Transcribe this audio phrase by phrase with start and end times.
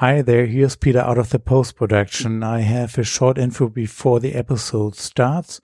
[0.00, 2.42] Hi there, here's Peter out of the post production.
[2.42, 5.60] I have a short info before the episode starts.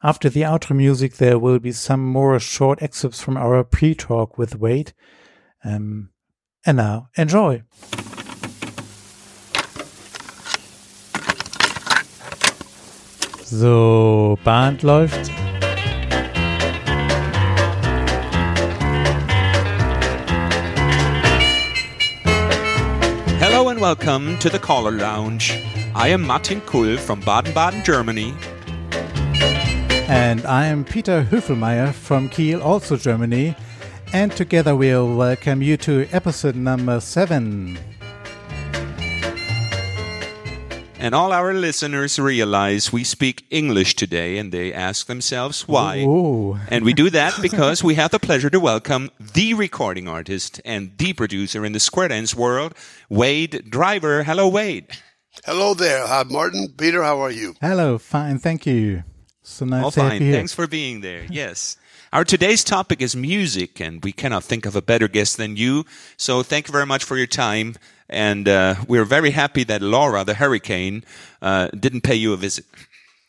[0.00, 4.38] After the outro music, there will be some more short excerpts from our pre talk
[4.38, 4.92] with Wade.
[5.64, 6.10] Um,
[6.64, 7.64] and now, enjoy!
[13.42, 15.49] So, Band läuft.
[23.80, 25.52] Welcome to the Caller Lounge.
[25.94, 28.34] I am Martin Kuhl from Baden Baden, Germany.
[30.06, 33.56] And I am Peter Höfelmeier from Kiel, also Germany.
[34.12, 37.78] And together we'll welcome you to episode number seven.
[41.02, 46.00] And all our listeners realize we speak English today and they ask themselves why.
[46.00, 46.58] Ooh.
[46.68, 50.92] And we do that because we have the pleasure to welcome the recording artist and
[50.98, 52.74] the producer in the Square Dance world,
[53.08, 54.24] Wade Driver.
[54.24, 54.88] Hello, Wade.
[55.46, 56.06] Hello there.
[56.06, 56.68] Hi, Martin.
[56.76, 57.54] Peter, how are you?
[57.62, 59.02] Hello, fine, thank you.
[59.42, 60.20] So nice All to have fine.
[60.20, 60.36] you here.
[60.36, 61.24] Thanks for being there.
[61.30, 61.78] Yes.
[62.12, 65.84] Our today's topic is music, and we cannot think of a better guest than you.
[66.16, 67.76] So thank you very much for your time.
[68.10, 71.04] And uh, we're very happy that Laura, the hurricane,
[71.40, 72.66] uh, didn't pay you a visit.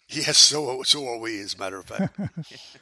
[0.09, 2.19] Yes, so so are we, as a matter of fact.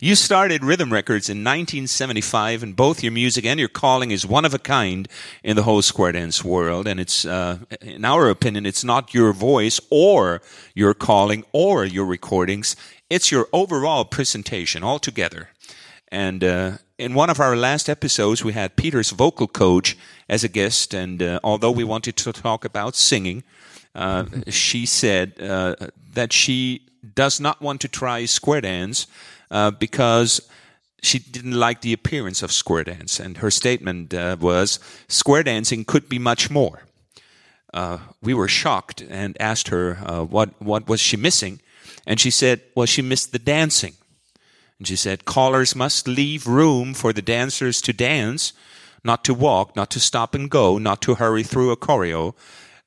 [0.00, 4.44] You started Rhythm Records in 1975, and both your music and your calling is one
[4.44, 5.08] of a kind
[5.44, 6.88] in the whole square dance world.
[6.88, 10.42] And it's, uh, in our opinion, it's not your voice or
[10.74, 12.74] your calling or your recordings.
[13.08, 15.50] It's your overall presentation altogether.
[16.08, 19.96] And uh, in one of our last episodes, we had Peter's vocal coach
[20.28, 20.92] as a guest.
[20.92, 23.42] And uh, although we wanted to talk about singing,
[23.94, 25.76] uh, she said uh,
[26.12, 26.82] that she
[27.14, 29.06] does not want to try square dance
[29.50, 30.46] uh, because
[31.02, 33.18] she didn't like the appearance of square dance.
[33.18, 34.78] And her statement uh, was
[35.08, 36.82] square dancing could be much more.
[37.72, 39.94] Uh, we were shocked and asked her
[40.28, 41.60] what, what was she missing.
[42.06, 43.94] And she said, well, she missed the dancing.
[44.80, 48.54] And she said, callers must leave room for the dancers to dance,
[49.04, 52.34] not to walk, not to stop and go, not to hurry through a choreo.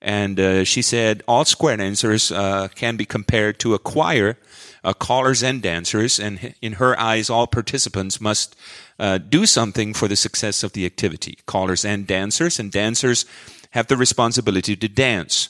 [0.01, 4.39] And uh, she said, all square dancers uh, can be compared to a choir,
[4.83, 6.19] uh, callers and dancers.
[6.19, 8.55] And in her eyes, all participants must
[8.97, 11.37] uh, do something for the success of the activity.
[11.45, 13.25] Callers and dancers, and dancers
[13.69, 15.49] have the responsibility to dance.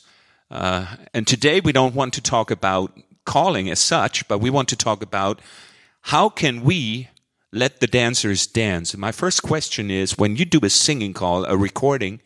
[0.51, 2.91] Uh, and today we don't want to talk about
[3.25, 5.39] calling as such, but we want to talk about
[6.03, 7.09] how can we
[7.51, 8.95] let the dancers dance?
[8.97, 12.19] My first question is when you do a singing call, a recording,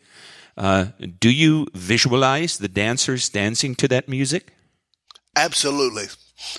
[0.56, 0.86] uh,
[1.20, 4.52] do you visualize the dancers dancing to that music?
[5.36, 6.06] Absolutely.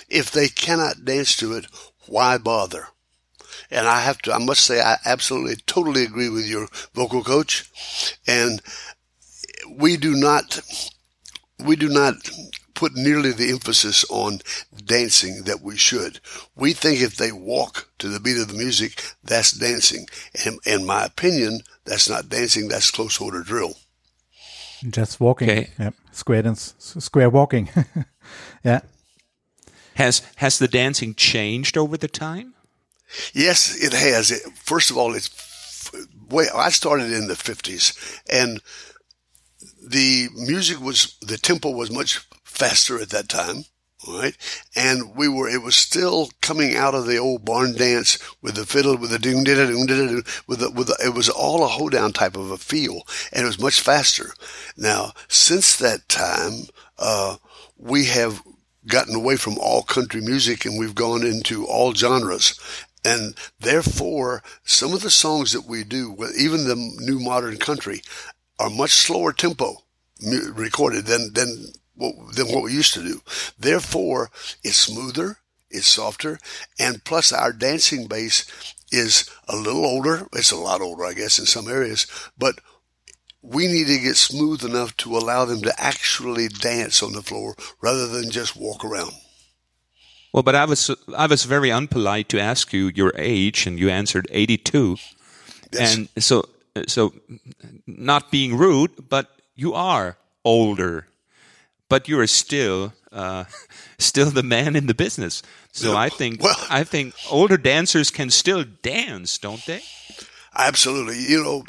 [0.08, 1.66] If they cannot dance to it,
[2.06, 2.88] why bother?
[3.70, 7.70] And I have to, I must say, I absolutely, totally agree with your vocal coach.
[8.26, 8.62] And
[9.68, 10.60] we do not,
[11.58, 12.14] we do not
[12.80, 14.40] put nearly the emphasis on
[14.86, 16.18] dancing that we should.
[16.56, 20.06] We think if they walk to the beat of the music, that's dancing.
[20.46, 23.74] And in my opinion, that's not dancing, that's close order drill.
[24.88, 25.50] Just walking.
[25.50, 25.70] Okay.
[25.78, 25.94] Yep.
[26.12, 27.68] Square dance, square walking.
[28.64, 28.80] yeah.
[29.96, 32.54] Has has the dancing changed over the time?
[33.34, 34.30] Yes, it has.
[34.30, 36.46] It, first of all, it's f- way.
[36.54, 37.92] I started in the fifties,
[38.32, 38.62] and
[39.86, 43.64] the music was the tempo was much faster at that time.
[44.06, 44.34] All right,
[44.74, 45.46] and we were.
[45.46, 49.18] It was still coming out of the old barn dance with the fiddle, with the
[49.18, 52.50] doom da doom da with the with the, it was all a hoedown type of
[52.50, 54.32] a feel, and it was much faster.
[54.74, 56.64] Now, since that time,
[56.98, 57.36] uh,
[57.76, 58.42] we have
[58.86, 62.58] gotten away from all country music and we've gone into all genres.
[63.04, 68.02] And therefore, some of the songs that we do, even the new modern country,
[68.58, 69.76] are much slower tempo
[70.52, 73.20] recorded than, than, what, than what we used to do.
[73.58, 74.30] Therefore,
[74.64, 75.36] it's smoother,
[75.70, 76.38] it's softer,
[76.78, 78.44] and plus our dancing base
[78.90, 80.26] is a little older.
[80.32, 82.06] It's a lot older, I guess, in some areas,
[82.36, 82.56] but
[83.42, 87.54] we need to get smooth enough to allow them to actually dance on the floor
[87.80, 89.12] rather than just walk around.
[90.32, 93.90] Well, but I was I was very unpolite to ask you your age, and you
[93.90, 94.96] answered eighty two,
[95.72, 95.96] Yes.
[95.96, 96.44] and so
[96.86, 97.12] so
[97.86, 99.26] not being rude, but
[99.56, 101.06] you are older,
[101.90, 103.44] but you are still uh,
[103.98, 105.42] still the man in the business.
[105.72, 109.82] So I think Well- I think older dancers can still dance, don't they?
[110.56, 111.18] Absolutely.
[111.28, 111.64] You know,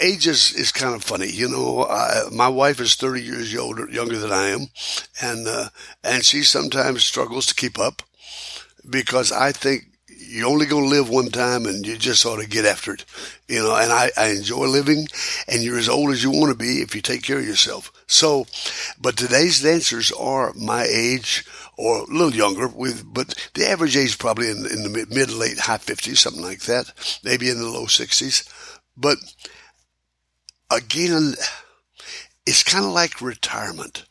[0.00, 1.28] age is, is kind of funny.
[1.30, 4.66] You know, I, my wife is 30 years older, younger than I am.
[5.22, 5.68] And, uh,
[6.04, 8.02] and she sometimes struggles to keep up
[8.88, 9.84] because I think
[10.30, 13.04] you only gonna live one time, and you just ought to get after it.
[13.48, 15.08] You know, and I, I enjoy living,
[15.48, 17.92] and you're as old as you want to be if you take care of yourself.
[18.06, 18.46] So,
[19.00, 21.44] but today's dancers are my age
[21.76, 25.10] or a little younger, with but the average age is probably in, in the mid,
[25.10, 26.92] mid late high fifties, something like that,
[27.24, 28.44] maybe in the low sixties.
[28.96, 29.18] But
[30.70, 31.34] again,
[32.46, 34.04] it's kind of like retirement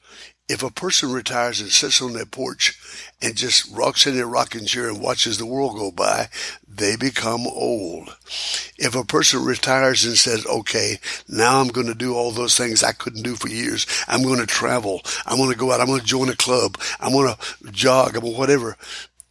[0.50, 2.78] if a person retires and sits on their porch
[3.22, 6.28] and just rocks in their rocking chair and watches the world go by,
[6.68, 8.10] they become old.
[8.78, 10.98] If a person retires and says, okay,
[11.28, 13.86] now I'm going to do all those things I couldn't do for years.
[14.07, 15.01] I'm going to travel.
[15.28, 15.81] I'm going to go out.
[15.81, 16.80] I'm going to join a club.
[17.00, 18.16] I'm going to jog.
[18.16, 18.75] I'm whatever.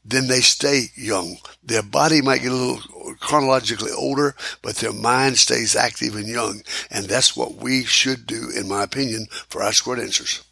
[0.05, 1.39] Then they stay young.
[1.63, 6.63] Their body might get a little chronologically older, but their mind stays active and young.
[6.91, 10.45] And that's what we should do, in my opinion, for our square dancers.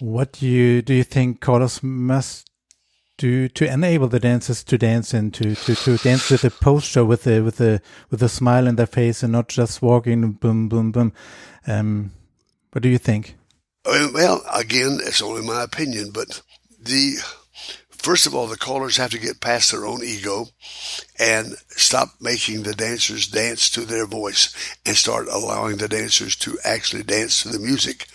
[0.00, 2.50] What do you do you think callers must
[3.18, 7.04] do to enable the dancers to dance and to, to, to dance with a posture
[7.04, 10.68] with a with a with a smile in their face and not just walking boom
[10.68, 11.12] boom boom.
[11.66, 12.12] Um,
[12.72, 13.36] what do you think?
[13.84, 16.40] Well, again, it's only my opinion, but
[16.80, 17.16] the
[17.90, 20.46] first of all, the callers have to get past their own ego
[21.18, 24.54] and stop making the dancers dance to their voice
[24.86, 28.06] and start allowing the dancers to actually dance to the music.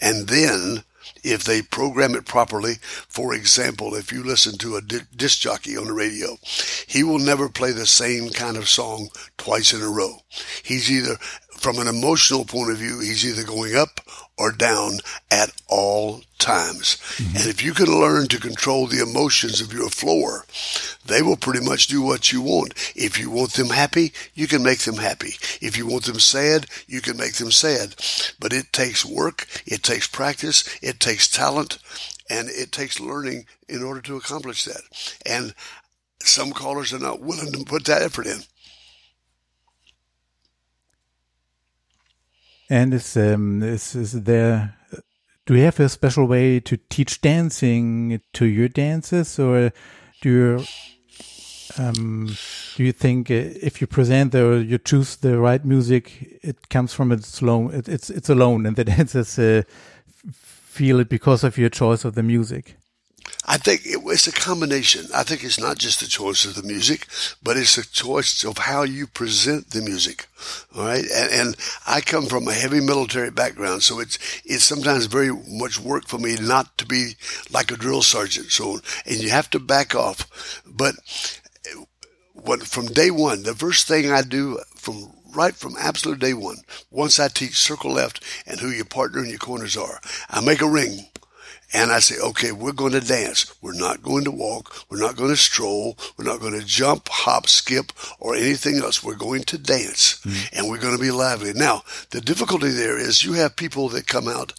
[0.00, 0.84] And then
[1.22, 2.74] if they program it properly.
[3.08, 6.38] For example, if you listen to a disc jockey on the radio,
[6.86, 10.18] he will never play the same kind of song twice in a row.
[10.62, 11.16] He's either,
[11.58, 14.00] from an emotional point of view, he's either going up
[14.38, 14.98] or down
[15.30, 16.96] at all times.
[17.16, 17.36] Mm-hmm.
[17.36, 20.46] And if you can learn to control the emotions of your floor,
[21.04, 22.74] they will pretty much do what you want.
[22.94, 25.34] If you want them happy, you can make them happy.
[25.60, 27.96] If you want them sad, you can make them sad.
[28.38, 31.78] But it takes work, it takes practice, it takes talent,
[32.30, 34.82] and it takes learning in order to accomplish that.
[35.26, 35.54] And
[36.22, 38.40] some callers are not willing to put that effort in.
[42.70, 44.74] And is um is is there
[45.46, 49.72] do you have a special way to teach dancing to your dancers, or
[50.20, 50.64] do you
[51.78, 52.26] um,
[52.76, 56.92] do you think uh, if you present the you choose the right music, it comes
[56.92, 59.62] from its alone, it, it's it's alone, and the dancers uh,
[60.32, 62.77] feel it because of your choice of the music?
[63.46, 65.06] I think it, it's a combination.
[65.14, 67.06] I think it's not just the choice of the music,
[67.42, 70.26] but it's a choice of how you present the music.
[70.76, 71.04] All right.
[71.04, 75.80] And, and I come from a heavy military background, so it's, it's sometimes very much
[75.80, 77.12] work for me not to be
[77.50, 78.52] like a drill sergeant.
[78.52, 80.62] So, and you have to back off.
[80.66, 80.94] But
[82.34, 86.56] what, from day one, the first thing I do from right from absolute day one,
[86.90, 90.00] once I teach circle left and who your partner and your corners are,
[90.30, 91.06] I make a ring
[91.72, 93.54] and I say, okay, we're going to dance.
[93.60, 94.74] We're not going to walk.
[94.88, 95.98] We're not going to stroll.
[96.16, 99.04] We're not going to jump, hop, skip, or anything else.
[99.04, 100.56] We're going to dance mm-hmm.
[100.56, 101.52] and we're going to be lively.
[101.52, 104.54] Now, the difficulty there is you have people that come out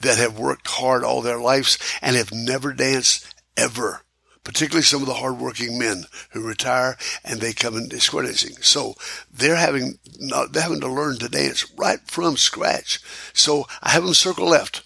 [0.00, 4.02] that have worked hard all their lives and have never danced ever
[4.46, 8.54] particularly some of the hardworking men who retire and they come into square dancing.
[8.60, 8.94] So
[9.28, 13.00] they're having not, they're having to learn to dance right from scratch.
[13.34, 14.85] So I have them circle left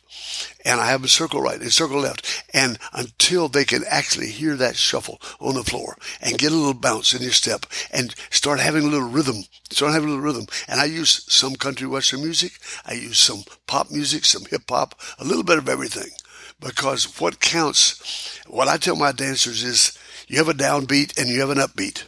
[0.65, 2.45] and I have a circle right and circle left.
[2.53, 6.75] And until they can actually hear that shuffle on the floor and get a little
[6.75, 10.47] bounce in your step and start having a little rhythm, start having a little rhythm.
[10.69, 12.53] And I use some country western music.
[12.85, 16.11] I use some pop music, some hip hop, a little bit of everything.
[16.59, 19.97] Because what counts, what I tell my dancers is
[20.29, 22.05] you have a downbeat and you have an upbeat.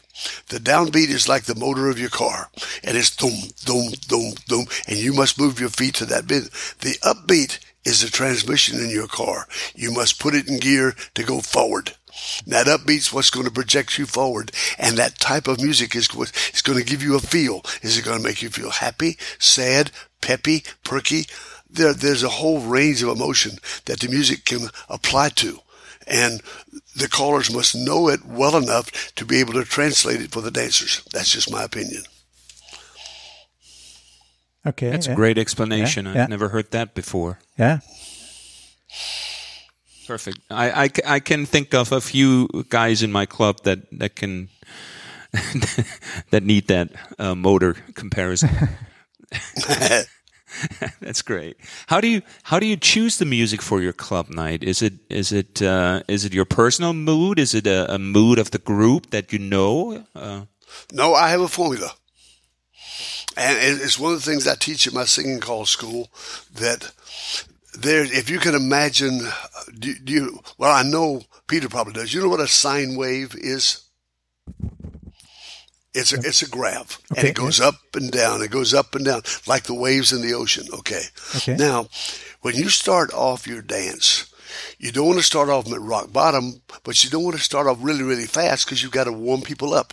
[0.49, 2.51] The downbeat is like the motor of your car,
[2.85, 3.33] and it's boom,
[3.67, 6.45] boom, boom, boom, and you must move your feet to that beat.
[6.81, 9.47] The upbeat is the transmission in your car.
[9.75, 11.95] You must put it in gear to go forward.
[12.47, 14.53] That upbeat's what's going to project you forward.
[14.79, 17.63] And that type of music is what is going to give you a feel.
[17.83, 21.27] Is it going to make you feel happy, sad, peppy, perky?
[21.71, 23.53] There, there's a whole range of emotion
[23.87, 25.61] that the music can apply to.
[26.07, 26.43] And
[26.97, 30.51] the callers must know it well enough to be able to translate it for the
[30.51, 31.03] dancers.
[31.13, 32.03] That's just my opinion.
[34.67, 34.91] Okay.
[34.91, 35.13] That's yeah.
[35.13, 36.07] a great explanation.
[36.07, 37.39] Yeah, I've never heard that before.
[37.59, 37.81] Yeah.
[40.07, 40.41] Perfect.
[40.51, 44.49] I, I, I can think of a few guys in my club that, that can
[46.31, 48.51] that need that uh, motor comparison.
[51.01, 51.57] That's great.
[51.87, 54.63] How do you how do you choose the music for your club night?
[54.63, 57.39] Is it is it uh, is it your personal mood?
[57.39, 60.05] Is it a, a mood of the group that you know?
[60.15, 60.43] Uh,
[60.93, 61.95] no, I have a formula.
[63.37, 66.11] And it's one of the things I teach at my singing call school
[66.55, 66.93] that
[67.75, 72.13] there, if you can imagine, uh, do, do you, well, I know Peter probably does.
[72.13, 73.85] You know what a sine wave is?
[75.95, 77.21] It's a, it's a graph, okay.
[77.21, 78.41] and it goes up and down.
[78.41, 80.67] It goes up and down like the waves in the ocean.
[80.73, 81.03] Okay.
[81.37, 81.55] Okay.
[81.57, 81.89] Now,
[82.41, 84.33] when you start off your dance,
[84.79, 87.67] you don't want to start off at rock bottom, but you don't want to start
[87.67, 89.93] off really, really fast because you've got to warm people up.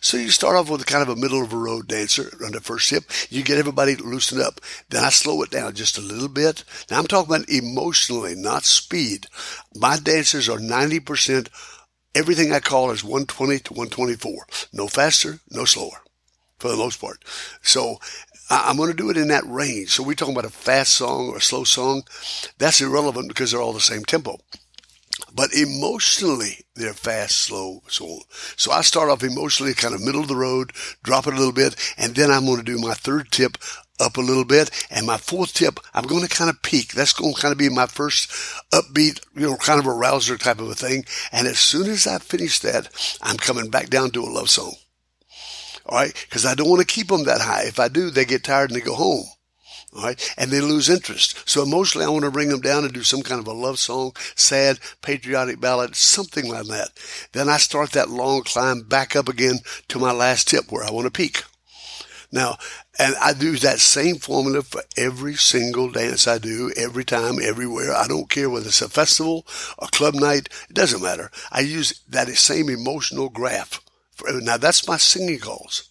[0.00, 2.60] So you start off with kind of a middle of a road dancer on the
[2.60, 3.04] first tip.
[3.28, 4.60] You get everybody loosened up.
[4.88, 6.64] Then I slow it down just a little bit.
[6.90, 9.26] Now I'm talking about emotionally, not speed.
[9.74, 11.48] My dancers are 90%
[12.14, 14.46] everything I call is 120 to 124.
[14.72, 16.02] No faster, no slower
[16.58, 17.24] for the most part.
[17.62, 17.98] So
[18.48, 19.90] I'm going to do it in that range.
[19.90, 22.02] So we're talking about a fast song or a slow song.
[22.58, 24.38] That's irrelevant because they're all the same tempo.
[25.32, 28.20] But emotionally, they're fast, slow, so on.
[28.56, 30.72] So I start off emotionally kind of middle of the road,
[31.02, 33.58] drop it a little bit, and then I'm going to do my third tip
[34.00, 34.70] up a little bit.
[34.90, 36.92] And my fourth tip, I'm going to kind of peak.
[36.92, 38.30] That's going to kind of be my first
[38.72, 41.04] upbeat, you know, kind of a rouser type of a thing.
[41.32, 42.88] And as soon as I finish that,
[43.22, 44.74] I'm coming back down to a love song.
[45.86, 46.26] All right.
[46.30, 47.64] Cause I don't want to keep them that high.
[47.64, 49.24] If I do, they get tired and they go home.
[49.92, 50.34] Right.
[50.36, 51.48] And they lose interest.
[51.48, 53.80] So emotionally, I want to bring them down and do some kind of a love
[53.80, 56.90] song, sad, patriotic ballad, something like that.
[57.32, 60.92] Then I start that long climb back up again to my last tip where I
[60.92, 61.42] want to peak.
[62.32, 62.56] Now,
[62.98, 67.92] and I do that same formula for every single dance I do, every time, everywhere.
[67.92, 69.44] I don't care whether it's a festival,
[69.80, 71.32] a club night, it doesn't matter.
[71.50, 73.80] I use that same emotional graph.
[74.28, 75.89] Now, that's my singing calls.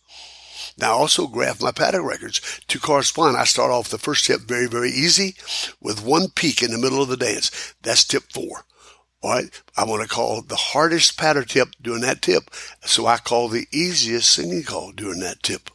[0.80, 3.36] Now, I also graph my patter records to correspond.
[3.36, 5.36] I start off the first tip very, very easy
[5.82, 7.74] with one peak in the middle of the dance.
[7.82, 8.66] That's tip four.
[9.22, 9.50] All right.
[9.76, 12.50] I want to call the hardest patter tip during that tip.
[12.86, 15.70] So I call the easiest singing call during that tip.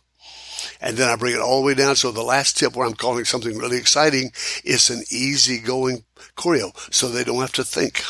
[0.81, 1.97] And then I bring it all the way down.
[1.97, 4.33] So the last tip where I'm calling something really exciting
[4.65, 6.05] is an easy going
[6.37, 8.03] choreo so they don't have to think.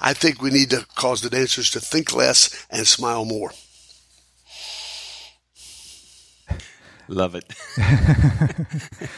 [0.00, 3.52] I think we need to cause the dancers to think less and smile more.
[7.08, 7.44] Love it.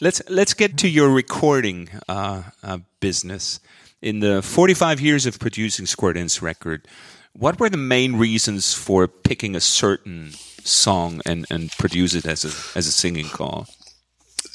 [0.00, 3.60] let's let's get to your recording uh, uh, business.
[4.00, 6.86] In the 45 years of producing Square Dance record,
[7.32, 10.30] what were the main reasons for picking a certain
[10.62, 13.66] song and, and produce it as a as a singing call?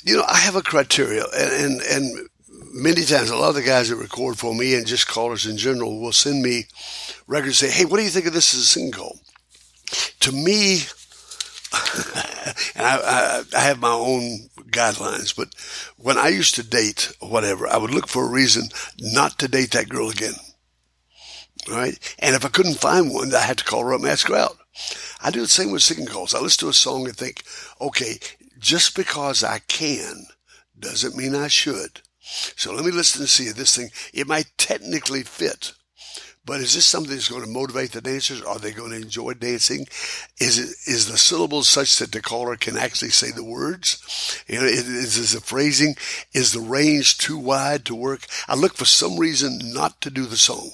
[0.06, 2.30] You know, I have a criteria, and, and and
[2.74, 5.58] many times a lot of the guys that record for me and just callers in
[5.58, 6.66] general will send me
[7.28, 7.62] records.
[7.62, 9.20] and Say, hey, what do you think of this as a single?"
[10.22, 10.84] To me,
[12.76, 15.50] and I, I, I, have my own guidelines, but
[15.98, 19.72] when I used to date whatever, I would look for a reason not to date
[19.72, 20.34] that girl again.
[21.70, 21.98] All right.
[22.20, 24.36] And if I couldn't find one, I had to call her up and ask her
[24.36, 24.58] out.
[25.22, 26.36] I do the same with singing calls.
[26.36, 27.44] I listen to a song and think,
[27.80, 28.20] okay,
[28.60, 30.26] just because I can
[30.78, 32.02] doesn't mean I should.
[32.22, 35.74] So let me listen and see if this thing, it might technically fit
[36.46, 38.42] but is this something that's going to motivate the dancers?
[38.42, 39.88] Are they going to enjoy dancing?
[40.40, 44.44] Is it is the syllables such that the caller can actually say the words?
[44.48, 45.96] You know, is, is the phrasing?
[46.34, 48.26] Is the range too wide to work?
[48.48, 50.72] I look for some reason not to do the song.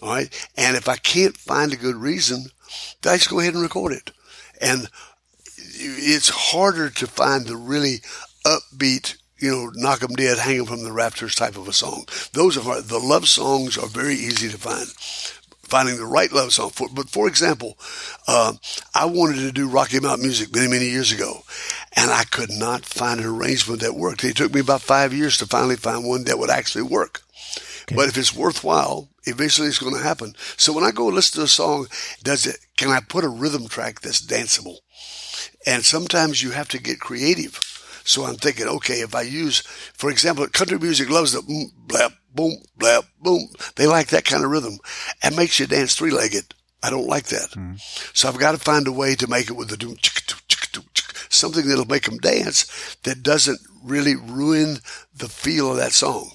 [0.00, 2.46] All right, and if I can't find a good reason,
[3.02, 4.12] then I just go ahead and record it.
[4.60, 4.88] And
[5.56, 7.96] it's harder to find the really
[8.46, 12.06] upbeat you know, knock 'em dead, hanging from the rafters type of a song.
[12.32, 14.88] Those are the love songs are very easy to find.
[15.62, 16.70] Finding the right love song.
[16.70, 17.78] For, but for example,
[18.26, 18.54] uh,
[18.94, 21.42] I wanted to do Rocky Mountain music many, many years ago,
[21.94, 24.24] and I could not find an arrangement that worked.
[24.24, 27.22] It took me about five years to finally find one that would actually work.
[27.82, 27.96] Okay.
[27.96, 30.34] But if it's worthwhile, eventually it's going to happen.
[30.56, 31.88] So when I go listen to a song,
[32.22, 32.58] does it?
[32.78, 34.78] Can I put a rhythm track that's danceable?
[35.66, 37.73] And sometimes you have to get creative
[38.04, 39.60] so I'm thinking, okay, if I use,
[39.94, 43.48] for example, country music loves the boom, blap, boom, blap, boom.
[43.76, 44.78] They like that kind of rhythm.
[45.22, 46.54] It makes you dance three legged.
[46.82, 47.50] I don't like that.
[47.52, 47.80] Mm.
[48.14, 49.96] So I've got to find a way to make it with the doom,
[51.30, 54.76] something that'll make them dance that doesn't really ruin
[55.14, 56.30] the feel of that song.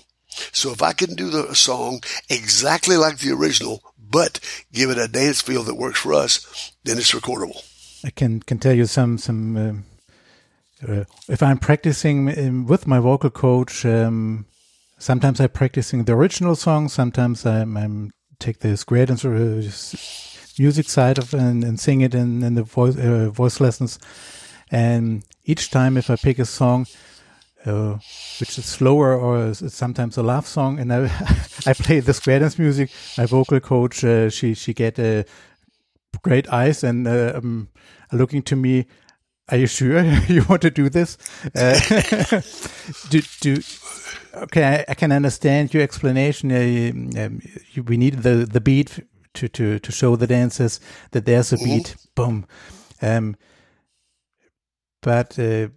[0.51, 4.39] So if I can do the song exactly like the original, but
[4.73, 7.63] give it a dance feel that works for us, then it's recordable.
[8.03, 9.73] I can can tell you some some uh,
[10.87, 14.45] uh, if I'm practicing um, with my vocal coach, um,
[14.97, 16.87] sometimes I'm practicing the original song.
[16.87, 19.61] Sometimes I'm, I'm take the square dance uh,
[20.57, 23.99] music side of and, and sing it in, in the voice uh, voice lessons.
[24.71, 26.85] And each time, if I pick a song,
[27.65, 27.97] uh,
[28.39, 31.05] which is slower or sometimes a love song, and I
[31.65, 35.25] I play the square dance music, my vocal coach uh, she she get a
[36.23, 37.69] great eyes and uh, um,
[38.11, 38.85] looking to me
[39.51, 41.17] are you sure you want to do this?
[41.55, 41.79] Uh,
[43.09, 43.61] do, do,
[44.43, 46.51] okay, I, I, can understand your explanation.
[46.51, 47.41] Uh, um,
[47.71, 48.99] you, we need the, the beat
[49.35, 50.79] to to to show the dancers
[51.11, 51.63] that there's a Mhm.
[51.63, 51.95] beat.
[52.15, 52.45] Boom.
[53.01, 53.35] Um,
[55.01, 55.69] but uh,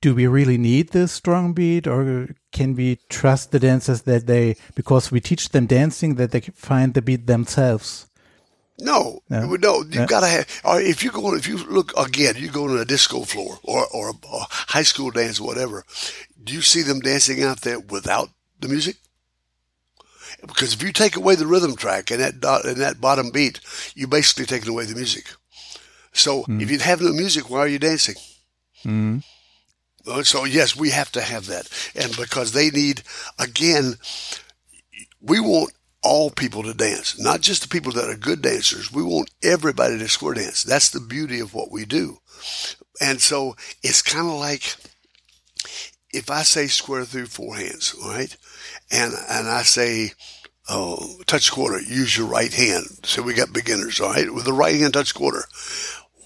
[0.00, 4.56] do we really need this strong beat, or can we trust the dancers that they,
[4.74, 8.07] because we teach them dancing, that they can find the beat themselves?
[8.80, 9.46] No, No?
[9.56, 10.06] no, you No?
[10.06, 10.46] gotta have.
[10.64, 13.86] Or if you go, if you look again, you go to a disco floor or
[13.88, 15.84] or a, a high school dance, whatever.
[16.42, 18.30] Do you see them dancing out there without
[18.60, 18.96] the music?
[20.46, 23.60] Because if you take away the rhythm track and that dot, and that bottom beat,
[23.96, 25.26] you basically taking away the music.
[26.12, 28.14] So if you have no music, why are you dancing?
[28.84, 29.24] Mm.
[30.06, 31.66] Uh, So yes, we have to have that,
[31.96, 33.02] and because they need
[33.38, 33.94] again,
[35.20, 38.92] we want all people to dance, not just the people that are good dancers.
[38.92, 40.62] We want everybody to square dance.
[40.62, 42.18] That's the beauty of what we do,
[43.00, 44.76] and so it's kind of like
[46.12, 48.36] if I say square through four hands, right,
[48.90, 50.12] and and I say.
[50.70, 51.80] Oh, touch quarter.
[51.80, 52.84] Use your right hand.
[53.02, 55.44] So we got beginners, all right, with the right hand touch quarter.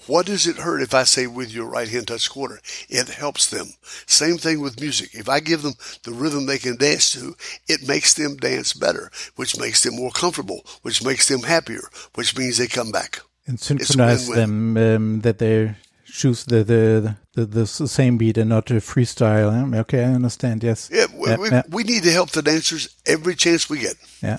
[0.07, 2.59] What does it hurt if I say with your right hand touch quarter?
[2.89, 3.67] It helps them.
[4.05, 5.09] Same thing with music.
[5.13, 7.35] If I give them the rhythm they can dance to,
[7.67, 11.83] it makes them dance better, which makes them more comfortable, which makes them happier,
[12.15, 13.21] which means they come back.
[13.47, 18.71] And synchronize them um, that they choose the the, the the same beat and not
[18.71, 19.75] a freestyle.
[19.75, 20.63] Okay, I understand.
[20.63, 20.89] Yes.
[20.91, 21.63] Yeah, we, Yeah, we, yeah.
[21.69, 23.95] we need to help the dancers every chance we get.
[24.21, 24.37] Yeah.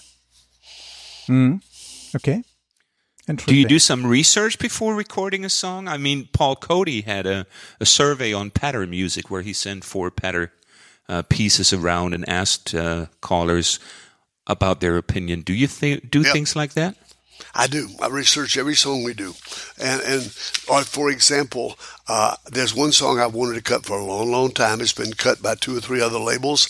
[1.29, 1.61] Mm.
[2.17, 2.45] Okay.
[3.27, 5.89] Do you do some research before recording a song?
[5.89, 7.47] I mean, Paul Cody had a,
[7.81, 10.53] a survey on patter music where he sent four patter
[11.09, 13.79] uh, pieces around and asked uh, callers
[14.47, 15.41] about their opinion.
[15.41, 16.33] Do you th- do Yep.
[16.33, 16.97] things like that?
[17.55, 17.89] I do.
[18.03, 19.35] I research every song we do,
[19.79, 20.23] and and
[20.69, 24.51] or for example, uh, there's one song I wanted to cut for a long, long
[24.51, 24.81] time.
[24.81, 26.69] It's been cut by two or three other labels.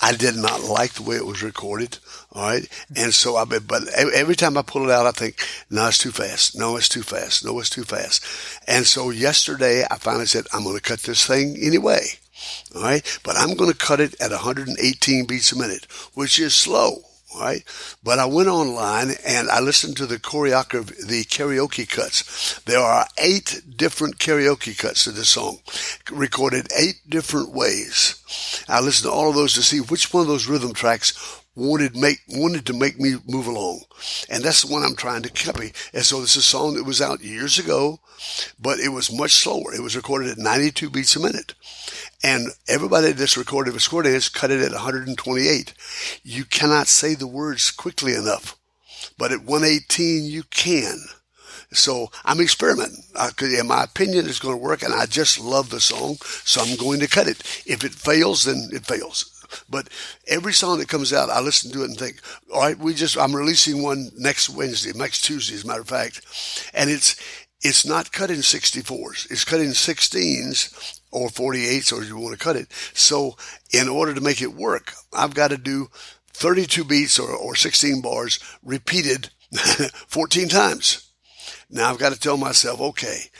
[0.00, 1.98] I did not like the way it was recorded.
[2.32, 5.86] All right, and so I but every time I pull it out, I think, no,
[5.88, 6.56] it's too fast.
[6.56, 7.44] No, it's too fast.
[7.44, 8.24] No, it's too fast.
[8.68, 12.06] And so yesterday, I finally said, I'm going to cut this thing anyway.
[12.74, 16.54] All right, but I'm going to cut it at 118 beats a minute, which is
[16.54, 17.02] slow.
[17.36, 17.64] Right,
[18.02, 22.60] but I went online and I listened to the choreography, the karaoke cuts.
[22.60, 25.58] There are eight different karaoke cuts to this song,
[26.10, 28.22] recorded eight different ways.
[28.68, 31.96] I listened to all of those to see which one of those rhythm tracks wanted
[31.96, 33.82] make wanted to make me move along,
[34.28, 35.72] and that's the one I'm trying to copy.
[35.92, 38.00] And so this is a song that was out years ago,
[38.58, 39.72] but it was much slower.
[39.74, 41.54] It was recorded at 92 beats a minute.
[42.22, 45.74] And everybody that's recorded with square dance cut it at 128.
[46.22, 48.56] You cannot say the words quickly enough,
[49.18, 50.98] but at 118 you can.
[51.72, 53.04] So I'm experimenting.
[53.14, 56.62] 'cause in my opinion, it's going to work, and I just love the song, so
[56.62, 57.42] I'm going to cut it.
[57.66, 59.26] If it fails, then it fails.
[59.68, 59.88] But
[60.26, 62.20] every song that comes out, I listen to it and think,
[62.52, 65.88] all right, we just I'm releasing one next Wednesday, next Tuesday, as a matter of
[65.88, 66.20] fact,
[66.74, 67.16] and it's
[67.62, 69.30] it's not cut in 64s.
[69.30, 72.70] It's cut in 16s or 48s, or you want to cut it.
[72.92, 73.36] So
[73.72, 75.88] in order to make it work, I've got to do
[76.34, 81.10] 32 beats or, or 16 bars repeated 14 times.
[81.70, 83.30] Now I've got to tell myself, okay,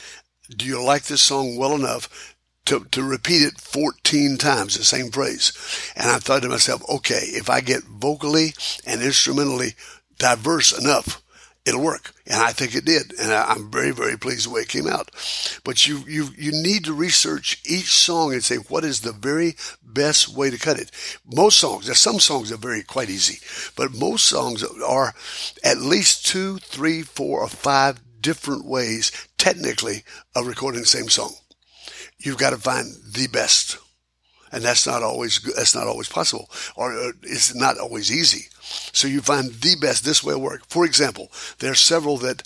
[0.49, 2.34] do you like this song well enough
[2.65, 5.53] to, to repeat it 14 times, the same phrase?
[5.95, 8.53] And I thought to myself, okay, if I get vocally
[8.85, 9.75] and instrumentally
[10.17, 11.21] diverse enough,
[11.65, 12.13] it'll work.
[12.27, 13.13] And I think it did.
[13.19, 15.09] And I, I'm very, very pleased the way it came out.
[15.63, 19.55] But you, you, you need to research each song and say, what is the very
[19.83, 20.91] best way to cut it?
[21.25, 23.39] Most songs, there's some songs are very quite easy,
[23.75, 25.13] but most songs are
[25.63, 30.03] at least two, three, four, or five different ways, technically,
[30.35, 31.33] of recording the same song.
[32.25, 33.77] You've got to find the best.
[34.51, 35.39] And that's not always.
[35.39, 38.47] That's not always possible, or uh, it's not always easy.
[38.93, 40.05] So you find the best.
[40.05, 40.61] This way work.
[40.67, 42.43] For example, there are several that,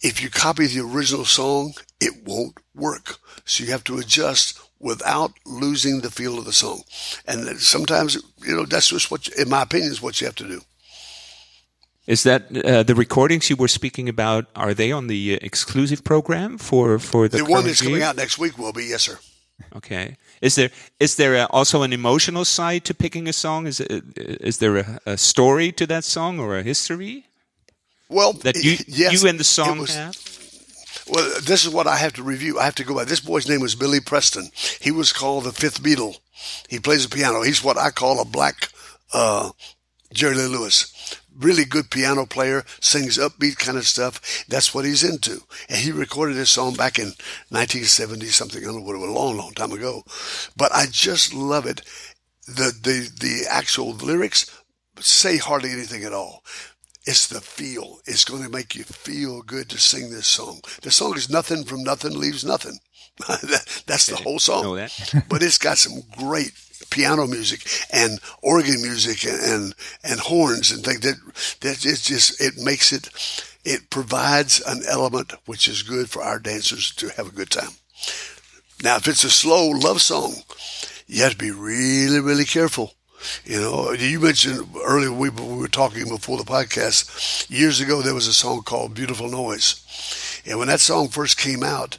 [0.00, 3.18] if you copy the original song, it won't work.
[3.44, 6.84] So you have to adjust without losing the feel of the song.
[7.26, 10.48] And sometimes, you know, that's just what, in my opinion, is what you have to
[10.48, 10.62] do.
[12.10, 14.46] Is that uh, the recordings you were speaking about?
[14.56, 18.16] Are they on the uh, exclusive program for for the, The, one that's coming out
[18.16, 19.18] next week will be yes, sir.
[19.76, 20.16] Okay.
[20.40, 23.66] Is there is there uh also an emotional side to picking a song?
[23.66, 24.02] Is it,
[24.40, 27.26] is there a, a story to that song or a history
[28.08, 30.16] Well, that you yes, you and the song was- have?
[31.06, 32.58] Well, this is what I have to review.
[32.58, 33.04] I have to go by.
[33.04, 34.50] This boy's name was Billy Preston.
[34.80, 36.14] He was called the fifth Beatle.
[36.68, 37.42] He plays the piano.
[37.42, 38.68] He's what I call a black
[39.12, 39.50] uh,
[40.12, 40.92] Jerry Lee Lewis.
[41.40, 44.44] Really good piano player, sings upbeat kind of stuff.
[44.48, 45.42] That's what he's into.
[45.68, 47.14] And he recorded this song back in
[47.48, 48.62] 1970 something.
[48.62, 50.04] I don't know what it was, a long, long time ago.
[50.56, 51.82] But I just love it.
[52.46, 54.50] The the the actual lyrics
[54.98, 56.44] say hardly anything at all.
[57.06, 58.00] It's the feel.
[58.04, 60.60] It's going to make you feel good to sing this song.
[60.82, 62.78] The song is nothing from nothing leaves nothing.
[63.86, 64.62] That's the whole song.
[65.28, 66.52] but it's got some great
[66.90, 69.74] piano music and organ music and,
[70.04, 71.16] and, horns and things that,
[71.60, 73.08] that it's just, it makes it,
[73.64, 77.70] it provides an element which is good for our dancers to have a good time.
[78.82, 80.34] Now, if it's a slow love song,
[81.06, 82.94] you have to be really, really careful.
[83.44, 87.50] You know, you mentioned earlier we, we were talking before the podcast.
[87.50, 91.62] Years ago, there was a song called "Beautiful Noise," and when that song first came
[91.62, 91.98] out,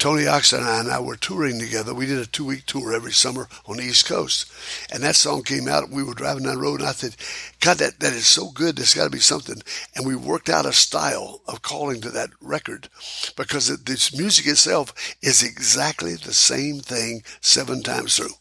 [0.00, 1.92] Tony Oxendine and I were touring together.
[1.92, 4.50] We did a two week tour every summer on the East Coast.
[4.90, 5.90] And that song came out.
[5.90, 7.16] We were driving down the road and I said,
[7.60, 8.76] God, that, that is so good.
[8.76, 9.60] There's got to be something.
[9.94, 12.88] And we worked out a style of calling to that record
[13.36, 18.32] because this music itself is exactly the same thing seven times through.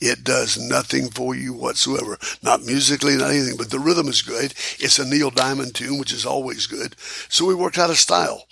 [0.00, 2.18] It does nothing for you whatsoever.
[2.42, 4.52] Not musically, not anything, but the rhythm is good.
[4.78, 6.96] It's a Neil Diamond tune, which is always good.
[7.28, 8.44] So we worked out a style.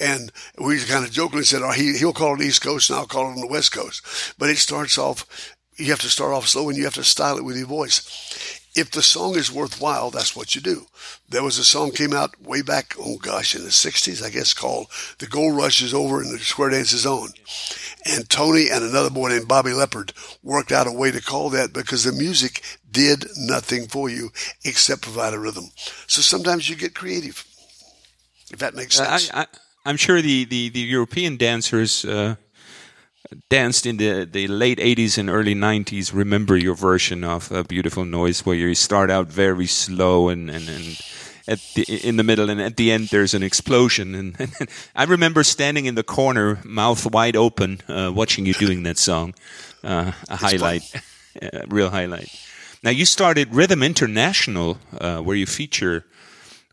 [0.00, 3.06] And we kind of jokingly said, oh, he, he'll call it East Coast and I'll
[3.06, 4.34] call it on the West Coast.
[4.38, 5.26] But it starts off,
[5.76, 8.60] you have to start off slow and you have to style it with your voice.
[8.78, 10.86] If the song is worthwhile, that's what you do.
[11.30, 14.52] There was a song came out way back, oh gosh, in the 60s, I guess,
[14.52, 17.30] called The Gold Rush is Over and the Square Dance is On.
[18.04, 20.12] And Tony and another boy named Bobby Leopard
[20.42, 22.62] worked out a way to call that because the music
[22.92, 24.28] did nothing for you
[24.64, 25.70] except provide a rhythm.
[26.06, 27.44] So sometimes you get creative,
[28.52, 29.30] if that makes sense.
[29.32, 29.46] I, I-
[29.86, 32.34] I'm sure the, the, the European dancers uh,
[33.48, 36.12] danced in the, the late 80s and early 90s.
[36.14, 40.68] Remember your version of uh, Beautiful Noise, where you start out very slow and, and,
[40.68, 41.00] and
[41.48, 44.14] at the, in the middle, and at the end there's an explosion.
[44.14, 44.52] And, and
[44.94, 49.34] I remember standing in the corner, mouth wide open, uh, watching you doing that song.
[49.84, 50.82] Uh, a highlight,
[51.42, 52.28] a real highlight.
[52.82, 56.04] Now you started Rhythm International, uh, where you feature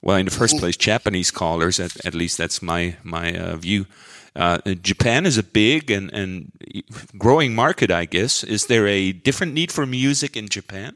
[0.04, 1.80] well, in the first place, Japanese callers.
[1.80, 3.88] At, at least that's my my uh, view.
[4.36, 6.52] Uh, Japan is a big and, and
[7.18, 8.44] growing market, I guess.
[8.44, 10.96] Is there a different need for music in Japan?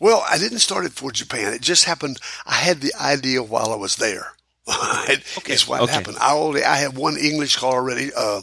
[0.00, 1.54] Well, I didn't start it for Japan.
[1.54, 2.18] It just happened.
[2.46, 4.32] I had the idea while I was there.
[4.68, 5.52] okay.
[5.52, 5.92] It's what okay.
[5.92, 6.18] happened.
[6.20, 8.10] I only I have one English caller already.
[8.14, 8.42] Uh,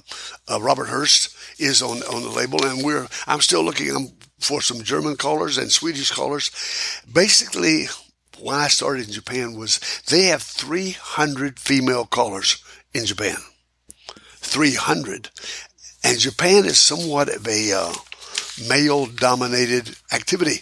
[0.49, 4.81] uh, Robert Hurst is on on the label, and we're I'm still looking for some
[4.81, 6.51] German callers and Swedish callers.
[7.11, 7.87] Basically,
[8.39, 13.37] when I started in Japan was they have 300 female callers in Japan.
[14.37, 15.29] 300.
[16.03, 17.93] And Japan is somewhat of a uh,
[18.69, 20.61] male dominated activity.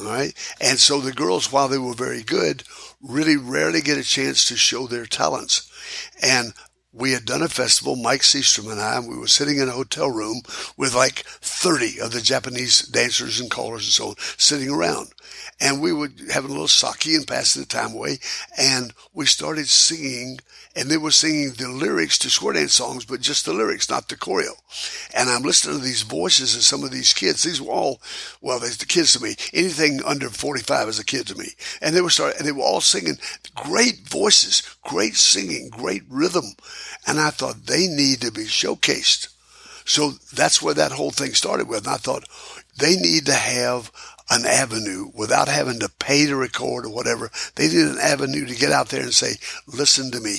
[0.00, 0.34] All right.
[0.60, 2.64] And so the girls, while they were very good,
[3.02, 5.70] really rarely get a chance to show their talents.
[6.22, 6.54] And
[6.92, 9.72] we had done a festival, Mike Seastrom and I, and we were sitting in a
[9.72, 10.42] hotel room
[10.76, 15.08] with like 30 of the Japanese dancers and callers and so on sitting around.
[15.60, 18.18] And we would have a little sake and passing the time away.
[18.58, 20.38] And we started singing,
[20.74, 24.08] and they were singing the lyrics to square dance songs, but just the lyrics, not
[24.08, 24.52] the choreo.
[25.14, 27.42] And I'm listening to these voices of some of these kids.
[27.42, 28.00] These were all,
[28.40, 29.36] well, they're the kids to me.
[29.52, 31.50] Anything under 45 is a kid to me.
[31.80, 33.18] And they were starting, and they were all singing
[33.54, 36.54] great voices, great singing, great rhythm.
[37.06, 39.28] And I thought they need to be showcased.
[39.84, 41.86] So that's where that whole thing started with.
[41.86, 42.28] And I thought
[42.78, 43.90] they need to have
[44.32, 47.30] an avenue without having to pay to record or whatever.
[47.54, 49.34] They need an avenue to get out there and say,
[49.66, 50.36] listen to me.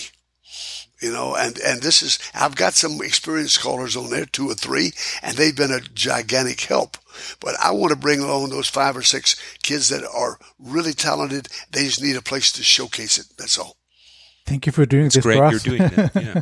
[1.00, 4.54] You know, and, and this is, I've got some experienced callers on there, two or
[4.54, 6.98] three, and they've been a gigantic help.
[7.42, 11.50] But I want to bring along those five or six kids that are really talented.
[11.72, 13.26] They just need a place to showcase it.
[13.38, 13.76] That's all.
[14.46, 15.66] Thank you for doing it's this great for us.
[15.66, 16.12] You're doing that.
[16.16, 16.42] Yeah.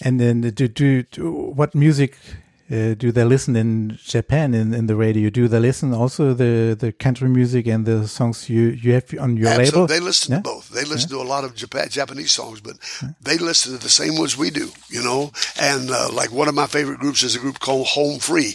[0.02, 2.16] and then do, do, do what music
[2.70, 5.28] uh, do they listen in Japan in, in the radio?
[5.28, 9.36] Do they listen also the, the country music and the songs you, you have on
[9.36, 9.80] your Absolutely.
[9.80, 9.86] label?
[9.86, 10.38] They listen yeah?
[10.38, 10.70] to both.
[10.70, 11.18] They listen yeah.
[11.18, 13.10] to a lot of Japan, Japanese songs, but yeah.
[13.20, 15.30] they listen to the same ones we do, you know.
[15.60, 18.54] And uh, like one of my favorite groups is a group called Home Free.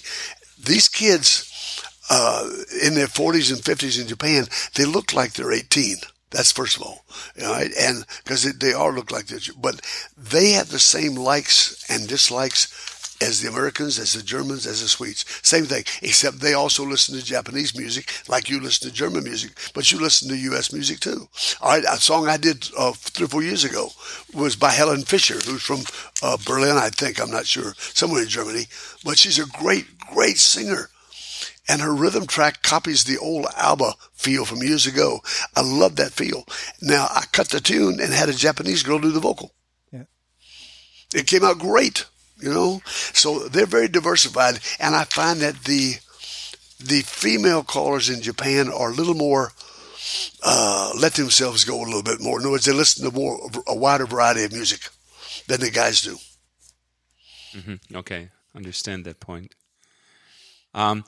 [0.57, 2.49] These kids uh,
[2.83, 5.97] in their 40s and 50s in Japan, they look like they're 18.
[6.31, 7.05] That's first of all,
[7.39, 7.71] right?
[7.79, 9.81] And because they are look like this, but
[10.17, 12.67] they have the same likes and dislikes
[13.21, 15.25] as the Americans, as the Germans, as the Swedes.
[15.43, 19.51] Same thing, except they also listen to Japanese music like you listen to German music,
[19.73, 20.71] but you listen to U.S.
[20.71, 21.27] music too.
[21.61, 23.89] All right, a song I did uh, three or four years ago
[24.33, 25.81] was by Helen Fischer, who's from
[26.23, 28.65] uh, Berlin, I think, I'm not sure, somewhere in Germany,
[29.03, 30.89] but she's a great, great singer.
[31.67, 35.19] And her rhythm track copies the old ABBA feel from years ago.
[35.55, 36.45] I love that feel.
[36.81, 39.53] Now, I cut the tune and had a Japanese girl do the vocal.
[39.91, 40.05] Yeah.
[41.13, 42.05] It came out great
[42.39, 42.81] you know.
[42.85, 45.95] So they're very diversified, and I find that the
[46.79, 49.51] the female callers in Japan are a little more
[50.43, 52.39] uh, let themselves go a little bit more.
[52.39, 54.89] In other words, they listen to more a wider variety of music
[55.47, 56.17] than the guys do.
[57.53, 57.97] Mm-hmm.
[57.97, 59.55] Okay, understand that point.
[60.73, 61.03] Um,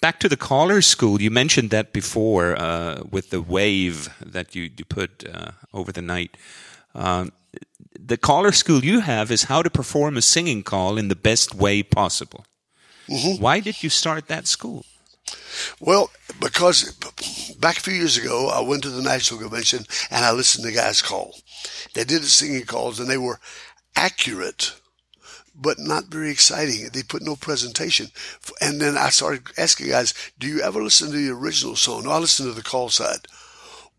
[0.00, 4.70] back to the caller school, you mentioned that before uh, with the wave that you
[4.76, 6.36] you put uh, over the night.
[6.94, 7.32] Um,
[7.98, 11.54] the caller school you have is how to perform a singing call in the best
[11.54, 12.44] way possible.
[13.08, 13.42] Mm-hmm.
[13.42, 14.84] Why did you start that school?
[15.80, 16.10] Well,
[16.40, 16.92] because
[17.58, 20.72] back a few years ago, I went to the national convention and I listened to
[20.72, 21.34] guys call.
[21.94, 23.40] They did the singing calls and they were
[23.94, 24.74] accurate,
[25.54, 26.88] but not very exciting.
[26.92, 28.08] They put no presentation.
[28.60, 32.04] And then I started asking guys, do you ever listen to the original song?
[32.04, 33.26] No, I listen to the call side.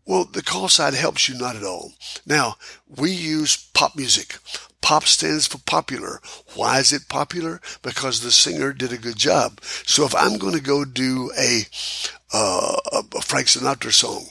[0.06, 1.92] Well, the call side helps you not at all.
[2.26, 4.38] Now, we use pop music.
[4.82, 6.20] Pop stands for popular.
[6.54, 7.60] Why is it popular?
[7.80, 9.60] Because the singer did a good job.
[9.62, 11.62] So if I'm going to go do a,
[12.34, 12.76] uh,
[13.16, 14.26] a Frank Sinatra song,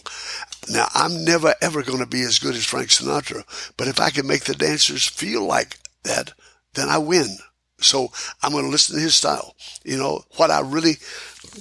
[0.70, 3.44] now I'm never ever going to be as good as Frank Sinatra,
[3.76, 6.34] but if I can make the dancers feel like that,
[6.76, 7.38] then I win.
[7.80, 9.56] So I'm going to listen to his style.
[9.84, 10.98] You know, what I really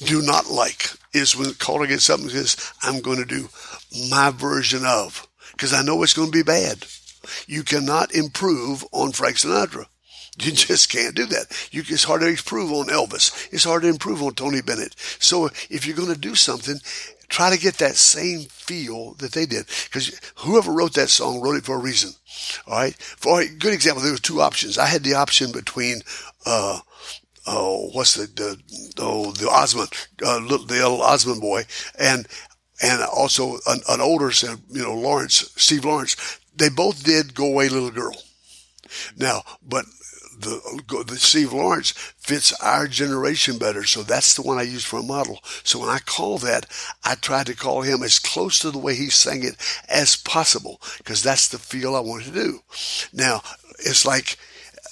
[0.04, 3.48] do not like is when the caller gets up and says, I'm going to do
[4.10, 6.86] my version of, because I know it's going to be bad.
[7.46, 9.86] You cannot improve on Frank Sinatra.
[10.40, 11.68] You just can't do that.
[11.70, 13.48] You, it's hard to improve on Elvis.
[13.52, 14.94] It's hard to improve on Tony Bennett.
[15.18, 16.76] So if you're going to do something,
[17.28, 19.66] try to get that same feel that they did.
[19.84, 22.12] Because whoever wrote that song wrote it for a reason.
[22.66, 22.94] All right.
[22.94, 24.78] For a good example, there were two options.
[24.78, 26.02] I had the option between,
[26.46, 26.80] uh,
[27.46, 28.58] oh, what's the, the
[28.98, 29.90] oh, the Osmond,
[30.24, 31.64] uh, the little Osmond boy,
[31.98, 32.26] and
[32.82, 37.46] and also an, an older, said, you know, Lawrence, Steve Lawrence they both did Go
[37.46, 38.16] Away Little Girl.
[39.16, 39.86] Now, but
[40.38, 43.84] the, the Steve Lawrence fits our generation better.
[43.84, 45.40] So that's the one I use for a model.
[45.64, 46.66] So when I call that,
[47.04, 49.56] I try to call him as close to the way he sang it
[49.88, 52.60] as possible because that's the feel I want to do.
[53.12, 53.42] Now,
[53.78, 54.36] it's like,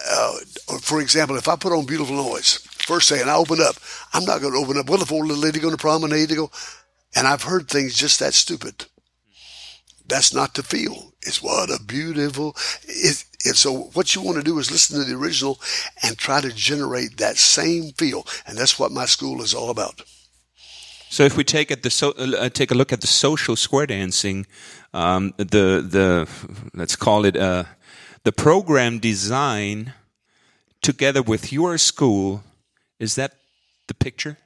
[0.09, 0.39] uh,
[0.81, 3.75] for example, if I put on Beautiful Noise, first thing, and I open up,
[4.15, 6.37] I'm not going to open up, well, if old little lady going to promenade to
[6.37, 6.51] go,
[7.15, 8.87] and I've heard things just that stupid.
[10.07, 11.13] That's not the feel.
[11.23, 12.57] It's what a beautiful.
[12.83, 15.61] It, it, so what you want to do is listen to the original
[16.03, 20.03] and try to generate that same feel, and that's what my school is all about.
[21.11, 23.87] So if we take at the so, uh, take a look at the social square
[23.87, 24.47] dancing,
[24.95, 26.29] um, the the
[26.75, 27.65] let's call it uh,
[28.25, 29.93] the program design
[30.83, 32.43] together with your school,
[32.99, 33.33] is that
[33.87, 34.39] the picture?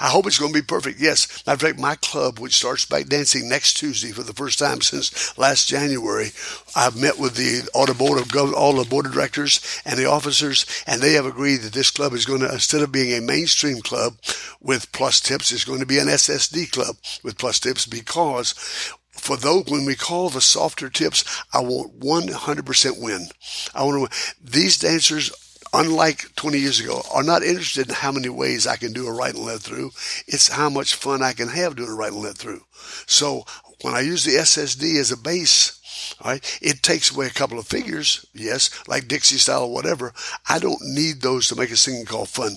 [0.00, 1.00] I hope it's going to be perfect.
[1.00, 1.44] Yes.
[1.46, 4.80] Matter of fact, my club, which starts back dancing next Tuesday for the first time
[4.80, 6.32] since last January,
[6.74, 10.06] I've met with the all board of gov- all the board of directors and the
[10.06, 13.24] officers, and they have agreed that this club is going to, instead of being a
[13.24, 14.14] mainstream club
[14.60, 18.52] with plus tips, it's going to be an SSD club with plus tips because
[19.12, 23.28] for those when we call the softer tips, I want 100% win.
[23.74, 24.00] I want to.
[24.00, 24.10] Win.
[24.42, 25.30] These dancers
[25.74, 29.12] unlike 20 years ago, are not interested in how many ways I can do a
[29.12, 29.90] right and left through.
[30.26, 32.62] It's how much fun I can have doing a right and left through.
[33.06, 33.44] So
[33.82, 35.80] when I use the SSD as a base,
[36.22, 40.12] all right, it takes away a couple of figures, yes, like Dixie style or whatever.
[40.48, 42.56] I don't need those to make a singing call fun.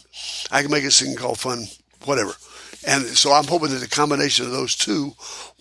[0.52, 1.66] I can make a singing call fun,
[2.06, 2.34] whatever.
[2.86, 5.14] And so I'm hoping that the combination of those two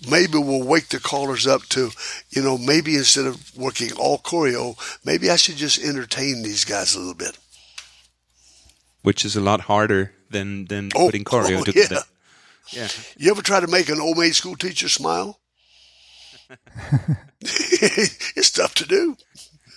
[0.09, 1.91] maybe will wake the callers up to,
[2.31, 6.95] you know, maybe instead of working all choreo, maybe I should just entertain these guys
[6.95, 7.39] a little bit
[9.07, 12.01] which is a lot harder than than oh, putting choreo oh, together.
[12.73, 12.83] Yeah.
[12.83, 12.89] yeah.
[13.17, 15.39] You ever try to make an old maid school teacher smile?
[17.41, 19.17] it's tough to do.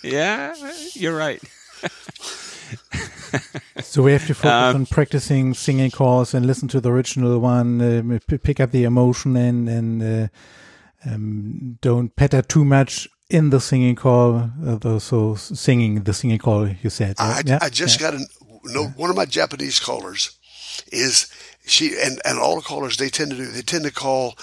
[0.04, 0.56] Yeah,
[0.94, 1.44] you're right.
[3.84, 7.38] so we have to focus um, on practicing singing calls and listen to the original
[7.38, 10.28] one, uh, pick up the emotion and and uh,
[11.06, 14.50] um, don't patter too much in the singing call.
[14.66, 17.16] Uh, so singing the singing call, you said.
[17.20, 17.46] Right?
[17.46, 17.60] I, yeah?
[17.62, 18.12] I just yeah.
[18.12, 18.26] got an
[18.74, 20.38] no, one of my Japanese callers
[20.92, 21.32] is
[21.66, 24.38] she, and, and all the callers they tend to do, they tend to call,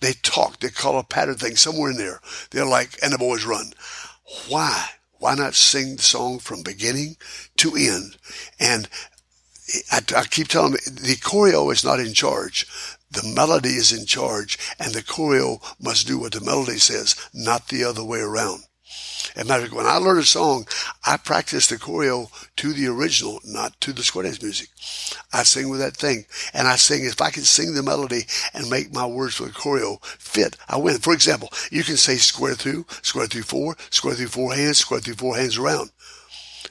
[0.00, 2.20] they talk, they call a pattern thing somewhere in there.
[2.50, 3.72] They're like, and the boys run.
[4.48, 4.86] Why?
[5.18, 7.16] Why not sing the song from beginning
[7.58, 8.16] to end?
[8.58, 8.88] And
[9.90, 12.66] I, I keep telling them the choreo is not in charge.
[13.10, 17.68] The melody is in charge, and the choreo must do what the melody says, not
[17.68, 18.64] the other way around.
[19.36, 20.66] And matter of when I learn a song,
[21.06, 24.68] I practice the choreo to the original, not to the square dance music.
[25.32, 26.26] I sing with that thing.
[26.52, 29.50] And I sing, if I can sing the melody and make my words for the
[29.50, 30.98] choreo fit, I win.
[30.98, 35.00] For example, you can say square through, square through four, square through four hands, square
[35.00, 35.90] through four hands around.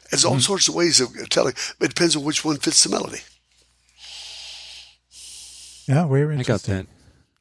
[0.10, 0.42] There's all mm-hmm.
[0.42, 3.22] sorts of ways of telling, but it depends on which one fits the melody.
[5.88, 6.74] Yeah, very interesting.
[6.74, 6.88] I got that.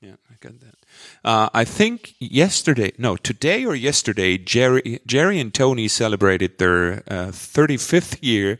[0.01, 0.80] Yeah, I got that.
[1.25, 7.31] Uh, I think yesterday, no, today or yesterday, Jerry, Jerry and Tony celebrated their uh,
[7.33, 8.59] 35th year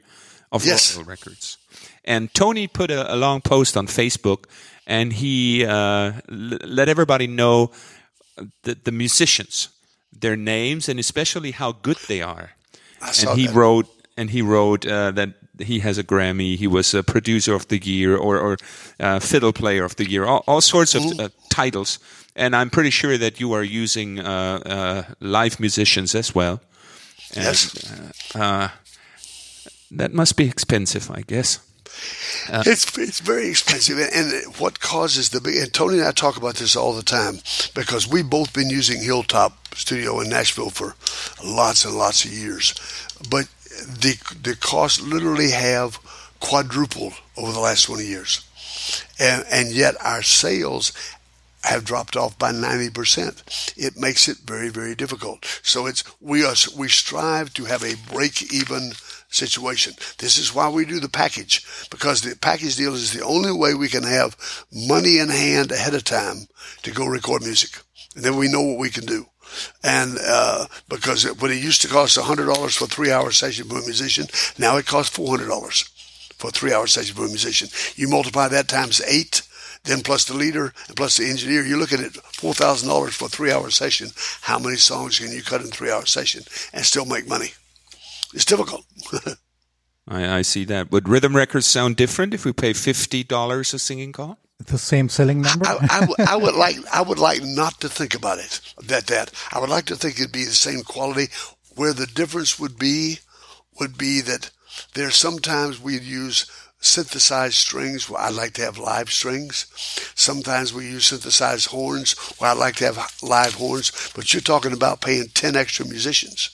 [0.53, 0.97] of Yes.
[0.97, 1.57] Royal Records.
[2.05, 4.45] And Tony put a, a long post on Facebook,
[4.87, 7.71] and he uh, l- let everybody know
[8.63, 9.69] the, the musicians,
[10.13, 12.51] their names, and especially how good they are.
[13.01, 13.55] I and he that.
[13.55, 16.57] wrote and he wrote uh, that he has a Grammy.
[16.57, 18.57] He was a producer of the year or, or
[18.99, 20.25] uh, fiddle player of the year.
[20.25, 21.99] All, all sorts of uh, titles.
[22.37, 26.61] And I'm pretty sure that you are using uh, uh, live musicians as well.
[27.35, 28.35] And, Yes.
[28.35, 28.69] Uh,
[29.91, 31.59] that must be expensive, I guess.
[32.49, 35.57] It's it's very expensive, and, and what causes the big.
[35.57, 37.41] And Tony and I talk about this all the time
[37.75, 40.95] because we've both been using Hilltop Studio in Nashville for
[41.45, 42.75] lots and lots of years,
[43.29, 43.49] but
[43.87, 45.99] the the costs literally have
[46.41, 48.45] quadrupled over the last twenty years,
[49.19, 50.93] and and yet our sales
[51.63, 53.77] have dropped off by 90%.
[53.77, 55.45] It makes it very, very difficult.
[55.63, 58.93] So it's, we are, we strive to have a break even
[59.29, 59.95] situation.
[60.19, 63.75] This is why we do the package because the package deal is the only way
[63.75, 64.37] we can have
[64.73, 66.49] money in hand ahead of time
[66.83, 67.83] to go record music.
[68.17, 69.27] And then we know what we can do.
[69.83, 73.69] And uh, because it, when it used to cost $100 for a three hour session
[73.69, 74.27] for a musician,
[74.59, 75.89] now it costs $400
[76.41, 77.69] for a three hour session for a musician.
[77.97, 79.43] You multiply that times eight,
[79.85, 83.27] then plus the leader and plus the engineer, you're looking at four thousand dollars for
[83.27, 84.09] a three hour session.
[84.43, 87.53] How many songs can you cut in a three hour session and still make money?
[88.33, 88.85] It's difficult.
[90.09, 90.91] I, I see that.
[90.91, 94.39] Would rhythm records sound different if we pay $50 a singing call?
[94.67, 95.67] The same selling number?
[95.67, 99.59] I, I, would- like I would like not to think about it that that I
[99.59, 101.29] would like to think it'd be the same quality.
[101.75, 103.21] Where the difference would be
[103.79, 104.51] would be that
[104.95, 106.45] there sometimes we'd use
[106.81, 109.67] synthesized strings where I like to have live strings.
[110.15, 113.93] Sometimes we use synthesized horns where I like to have live horns.
[114.15, 116.51] But you're talking about paying ten extra musicians.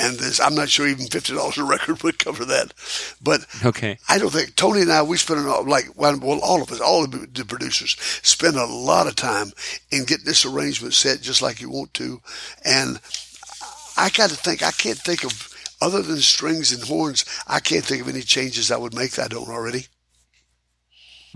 [0.00, 2.72] And this, I'm not sure even fifty dollars a record would cover that.
[3.20, 3.98] But Okay.
[4.08, 7.02] I don't think Tony and I we spend an, like well all of us all
[7.04, 9.50] of the producers spend a lot of time
[9.90, 12.20] in getting this arrangement set just like you want to,
[12.64, 13.00] and
[13.96, 17.84] I got to think I can't think of other than strings and horns I can't
[17.84, 19.86] think of any changes I would make that I don't already.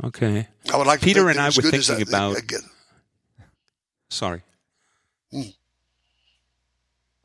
[0.05, 0.46] Okay.
[0.72, 2.62] I would like Peter and I were thinking about- again.
[4.09, 4.42] Sorry.
[5.33, 5.42] Hmm.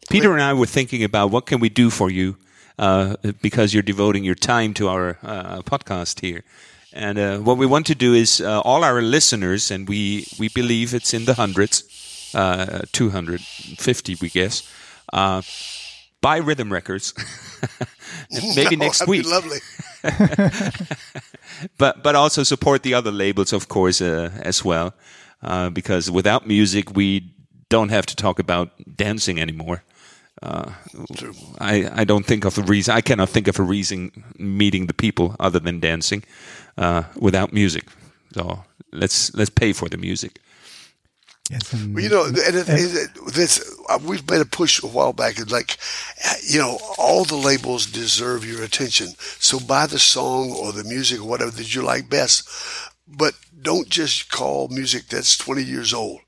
[0.10, 2.38] Peter and I were thinking about what can we do for you
[2.80, 6.44] uh, because you're devoting your time to our uh, podcast here.
[6.94, 10.48] And uh, what we want to do is uh, all our listeners, and we, we
[10.50, 11.84] believe it's in the hundreds,
[12.34, 14.64] uh, 250, we guess,
[15.14, 15.42] uh,
[16.22, 17.14] buy rhythm records.
[18.56, 19.26] Maybe Oh, next week.
[19.28, 19.60] lovely.
[21.78, 24.94] but but also support the other labels, of course, uh, as well,
[25.42, 27.34] uh, because without music, we
[27.70, 29.84] don't have to talk about dancing anymore.
[30.42, 30.72] Uh,
[31.60, 32.94] I I don't think of a reason.
[32.96, 36.24] I cannot think of a reason meeting the people other than dancing
[36.78, 37.86] uh, without music.
[38.34, 40.40] So let's let's pay for the music.
[41.50, 44.88] Yes, and Well, you know, and it, it, this uh, we've made a push a
[44.88, 45.40] while back.
[45.40, 45.78] It's like,
[46.44, 49.08] you know, all the labels deserve your attention.
[49.40, 52.48] So buy the song or the music or whatever that you like best,
[53.08, 56.20] but don't just call music that's twenty years old.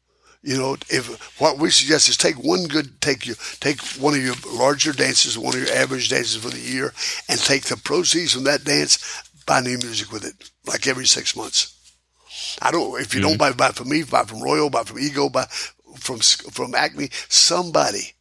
[0.42, 4.24] You know, if what we suggest is take one good, take you take one of
[4.24, 6.94] your larger dances, one of your average dances for the year,
[7.28, 11.36] and take the proceeds from that dance, buy new music with it, like every six
[11.36, 11.76] months.
[12.62, 13.02] I don't.
[13.02, 13.58] If you don't mm-hmm.
[13.58, 15.46] buy, buy from me, buy from Royal, buy from Ego, buy
[15.98, 18.14] from from Acme, somebody.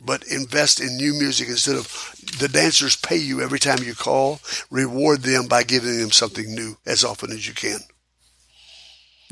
[0.00, 4.40] But invest in new music instead of the dancers pay you every time you call.
[4.70, 7.80] Reward them by giving them something new as often as you can.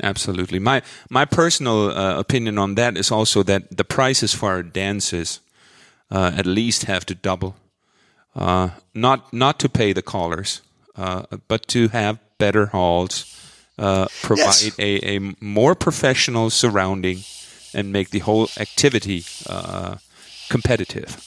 [0.03, 0.59] Absolutely.
[0.59, 5.39] My my personal uh, opinion on that is also that the prices for our dances
[6.11, 7.55] uh, at least have to double.
[8.35, 10.61] Uh, not not to pay the callers,
[10.95, 13.25] uh, but to have better halls,
[13.79, 14.79] uh, provide Yes.
[14.79, 17.23] a, a more professional surrounding,
[17.73, 19.95] and make the whole activity uh,
[20.49, 21.17] competitive.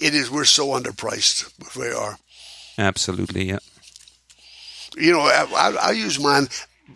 [0.00, 0.28] It is.
[0.30, 1.52] We're so underpriced.
[1.76, 2.18] We are.
[2.76, 3.58] Absolutely, yeah.
[4.96, 6.48] You know, I, I, I use mine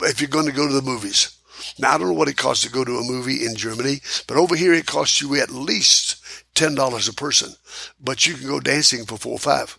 [0.03, 1.35] if you're going to go to the movies.
[1.79, 4.37] Now, I don't know what it costs to go to a movie in Germany, but
[4.37, 6.17] over here it costs you at least
[6.55, 7.55] $10 a person.
[8.01, 9.79] But you can go dancing for four or five.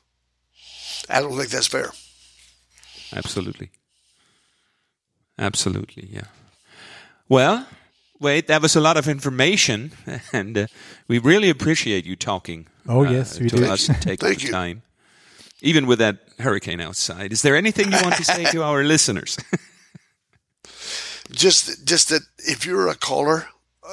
[1.10, 1.92] I don't think that's fair.
[3.14, 3.72] Absolutely.
[5.38, 6.26] Absolutely, yeah.
[7.30, 7.66] Well,
[8.20, 9.92] wait, that was a lot of information,
[10.34, 10.68] and uh,
[11.08, 12.68] we really appreciate you talking.
[12.88, 13.66] Oh, uh, yes, we to do.
[13.66, 14.52] us and taking Thank the you.
[14.52, 14.82] time,
[15.62, 17.32] even with that hurricane outside.
[17.32, 19.38] Is there anything you want to say to our listeners?
[21.32, 23.48] just just that if you're a caller,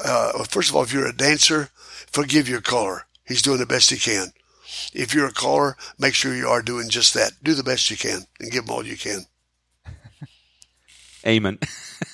[0.05, 1.69] uh, first of all, if you're a dancer,
[2.11, 3.07] forgive your caller.
[3.25, 4.29] He's doing the best he can.
[4.93, 7.33] If you're a caller, make sure you are doing just that.
[7.43, 9.27] Do the best you can and give them all you can.
[11.27, 11.59] Amen.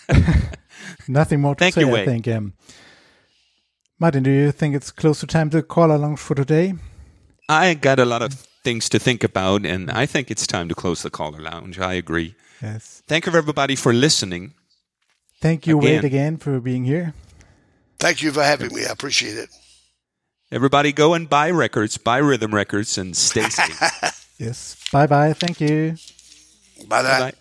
[1.08, 2.06] Nothing more to Thank say, you, I Wade.
[2.06, 2.28] think.
[2.28, 2.54] Um,
[3.98, 6.74] Martin, do you think it's close to time to call along for today?
[7.48, 8.32] I got a lot of
[8.64, 11.78] things to think about, and I think it's time to close the caller lounge.
[11.78, 12.34] I agree.
[12.62, 13.02] Yes.
[13.06, 14.54] Thank you, everybody, for listening.
[15.42, 16.04] Thank you, Wade, Again.
[16.04, 17.14] again for being here.
[17.98, 18.86] Thank you for having me.
[18.86, 19.50] I appreciate it.
[20.52, 24.18] Everybody, go and buy records, buy rhythm records, and stay safe.
[24.38, 24.76] Yes.
[24.90, 25.34] Bye bye.
[25.34, 25.94] Thank you.
[26.88, 27.18] Bye now.
[27.20, 27.32] Bye.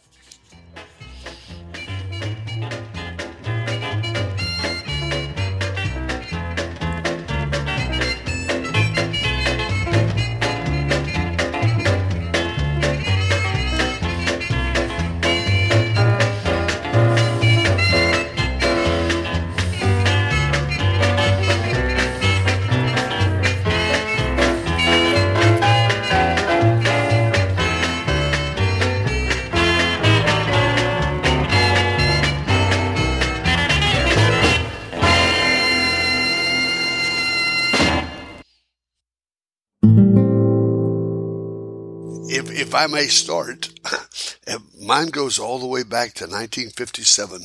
[42.72, 43.70] If I may start,
[44.82, 47.42] mine goes all the way back to 1957,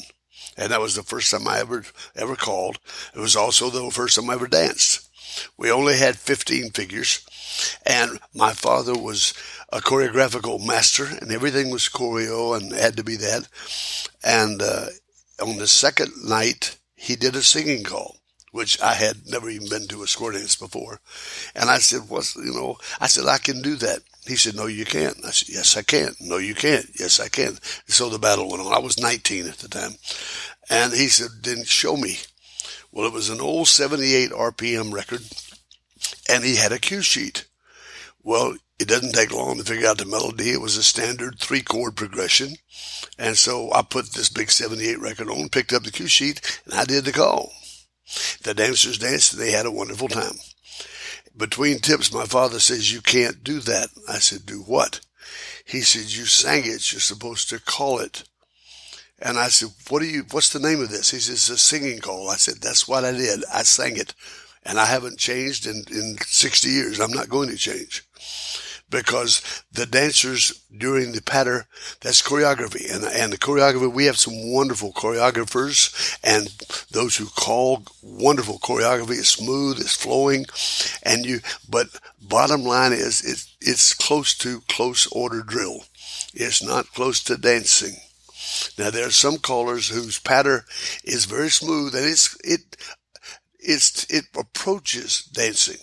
[0.56, 2.78] and that was the first time I ever ever called.
[3.12, 5.10] It was also the first time I ever danced.
[5.56, 7.26] We only had 15 figures,
[7.84, 9.34] and my father was
[9.72, 13.48] a choreographical master, and everything was choreo and had to be that.
[14.22, 14.86] And uh,
[15.42, 18.18] on the second night, he did a singing call,
[18.52, 21.00] which I had never even been to a square dance before.
[21.52, 24.66] And I said, "What's you know?" I said, "I can do that." He said, "No,
[24.66, 27.58] you can't." I said, "Yes, I can." "No, you can't." "Yes, I can."
[27.88, 28.72] So the battle went on.
[28.72, 29.96] I was 19 at the time,
[30.68, 32.20] and he said, "Then show me."
[32.90, 35.22] Well, it was an old 78 RPM record,
[36.28, 37.44] and he had a cue sheet.
[38.22, 40.50] Well, it doesn't take long to figure out the melody.
[40.50, 42.56] It was a standard three chord progression.
[43.18, 46.74] And so I put this big 78 record on, picked up the cue sheet, and
[46.74, 47.52] I did the call.
[48.42, 50.38] The dancers danced and they had a wonderful time.
[51.36, 53.88] Between tips, my father says, You can't do that.
[54.08, 55.00] I said, Do what?
[55.64, 56.92] He said, You sang it.
[56.92, 58.24] You're supposed to call it.
[59.18, 61.10] And I said, What do you, what's the name of this?
[61.10, 62.30] He says, It's a singing call.
[62.30, 63.44] I said, That's what I did.
[63.52, 64.14] I sang it.
[64.64, 67.00] And I haven't changed in, in 60 years.
[67.00, 68.04] I'm not going to change
[68.90, 71.66] because the dancers during the patter,
[72.00, 72.92] that's choreography.
[72.94, 76.48] And, and the choreography, we have some wonderful choreographers and
[76.90, 79.18] those who call wonderful choreography.
[79.18, 80.46] It's smooth, it's flowing.
[81.02, 81.88] And you, but
[82.22, 85.84] bottom line is it's, it's close to close order drill.
[86.32, 87.96] It's not close to dancing.
[88.78, 90.64] Now there are some callers whose patter
[91.02, 92.76] is very smooth and it's, it,
[93.58, 95.78] it's, it approaches dancing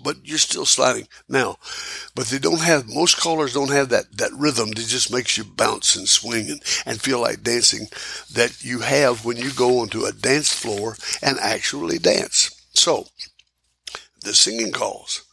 [0.00, 1.56] but you're still sliding now.
[2.14, 5.44] But they don't have most callers don't have that that rhythm that just makes you
[5.44, 7.88] bounce and swing and, and feel like dancing
[8.32, 12.50] that you have when you go onto a dance floor and actually dance.
[12.74, 13.06] So
[14.22, 15.24] the singing calls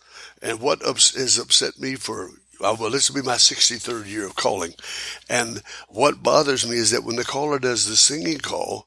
[0.42, 2.30] and what ups, has upset me for
[2.62, 4.74] uh, well, this will be my 63rd year of calling.
[5.30, 8.86] And what bothers me is that when the caller does the singing call,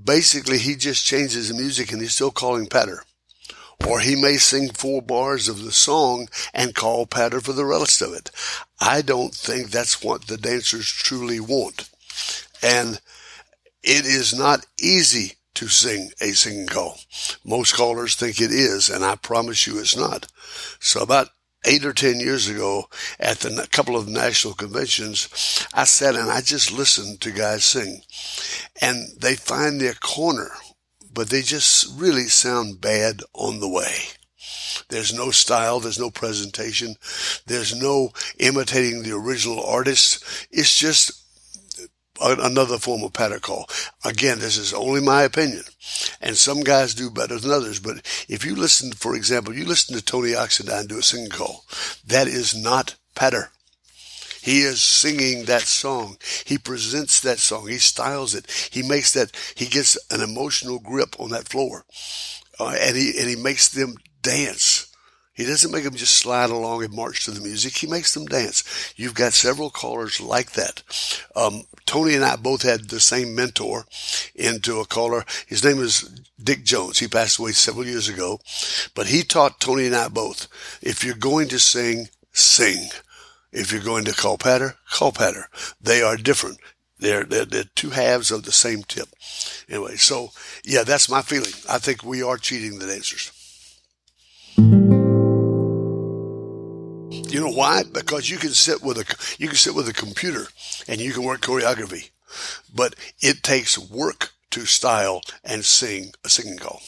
[0.00, 3.02] basically he just changes the music and he's still calling patter
[3.86, 8.02] or he may sing four bars of the song and call patter for the rest
[8.02, 8.30] of it.
[8.80, 11.90] I don't think that's what the dancers truly want.
[12.62, 13.00] And
[13.82, 16.98] it is not easy to sing a singing call.
[17.44, 20.26] Most callers think it is, and I promise you it's not.
[20.80, 21.28] So about
[21.64, 22.88] eight or ten years ago
[23.20, 27.64] at the a couple of national conventions, I sat and I just listened to guys
[27.64, 28.02] sing
[28.80, 30.50] and they find their corner
[31.12, 33.94] but they just really sound bad on the way.
[34.88, 36.96] There's no style, there's no presentation,
[37.46, 40.24] there's no imitating the original artist.
[40.50, 41.22] It's just
[42.20, 43.68] another form of patter call.
[44.04, 45.62] Again, this is only my opinion.
[46.20, 47.80] And some guys do better than others.
[47.80, 47.96] But
[48.28, 51.64] if you listen, for example, you listen to Tony Oxendine do a singing call,
[52.06, 53.50] that is not patter.
[54.42, 56.16] He is singing that song.
[56.44, 57.68] He presents that song.
[57.68, 58.50] He styles it.
[58.72, 61.84] He makes that, he gets an emotional grip on that floor.
[62.58, 64.92] Uh, and he, and he makes them dance.
[65.32, 67.76] He doesn't make them just slide along and march to the music.
[67.76, 68.92] He makes them dance.
[68.96, 70.82] You've got several callers like that.
[71.34, 73.86] Um, Tony and I both had the same mentor
[74.34, 75.24] into a caller.
[75.46, 76.02] His name is
[76.42, 76.98] Dick Jones.
[76.98, 78.40] He passed away several years ago,
[78.94, 80.48] but he taught Tony and I both.
[80.82, 82.90] If you're going to sing, sing.
[83.52, 85.48] If you're going to call patter, call patter.
[85.80, 86.58] They are different.
[86.98, 89.08] They're, they're, they're two halves of the same tip.
[89.68, 90.30] Anyway, so
[90.64, 91.52] yeah, that's my feeling.
[91.68, 93.32] I think we are cheating the dancers.
[97.32, 97.82] You know why?
[97.90, 100.48] Because you can sit with a you can sit with a computer
[100.86, 102.10] and you can work choreography,
[102.74, 106.82] but it takes work to style and sing a singing call.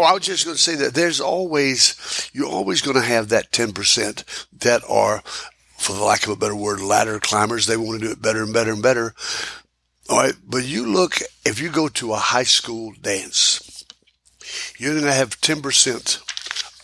[0.00, 3.28] No, I was just going to say that there's always you're always going to have
[3.28, 5.22] that ten percent that are,
[5.76, 7.66] for the lack of a better word, ladder climbers.
[7.66, 9.14] They want to do it better and better and better.
[10.08, 13.84] All right, but you look if you go to a high school dance
[14.78, 16.22] you're going to have 10%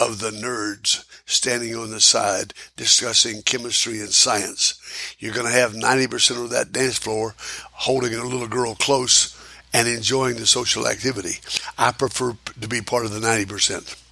[0.01, 4.81] of the nerds standing on the side discussing chemistry and science.
[5.19, 7.35] You're going to have 90% of that dance floor
[7.73, 9.36] holding a little girl close
[9.77, 11.39] and enjoying the social activity.
[11.77, 14.06] I prefer to be part of the 90%.